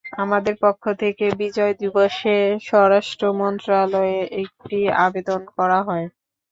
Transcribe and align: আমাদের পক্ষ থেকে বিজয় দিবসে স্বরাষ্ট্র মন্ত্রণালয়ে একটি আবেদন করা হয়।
আমাদের 0.19 0.55
পক্ষ 0.63 0.83
থেকে 1.01 1.25
বিজয় 1.39 1.73
দিবসে 1.81 2.35
স্বরাষ্ট্র 2.67 3.23
মন্ত্রণালয়ে 3.39 4.19
একটি 4.41 4.77
আবেদন 5.01 5.41
করা 5.57 5.79
হয়। 5.87 6.05